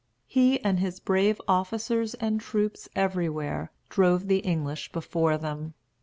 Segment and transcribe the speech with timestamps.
[0.25, 5.75] He and his brave officers and troops everywhere drove the English before them.